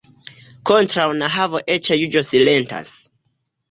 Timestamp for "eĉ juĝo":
1.77-2.29